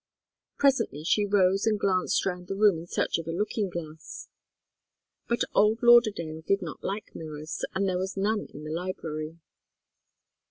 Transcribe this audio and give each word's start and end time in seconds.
Presently 0.57 1.03
she 1.03 1.27
rose 1.27 1.67
and 1.67 1.79
glanced 1.79 2.25
round 2.25 2.47
the 2.47 2.55
room 2.55 2.79
in 2.79 2.87
search 2.87 3.19
of 3.19 3.27
a 3.27 3.31
looking 3.31 3.69
glass. 3.69 4.29
But 5.27 5.43
old 5.53 5.83
Lauderdale 5.83 6.41
did 6.41 6.63
not 6.63 6.83
like 6.83 7.13
mirrors, 7.13 7.63
and 7.75 7.87
there 7.87 7.99
was 7.99 8.17
none 8.17 8.47
in 8.51 8.63
the 8.63 8.71
library. 8.71 9.37